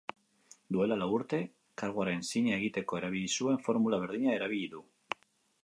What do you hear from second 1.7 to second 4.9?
karguaren zina egiteko erabili zuen formula berdina erabili du.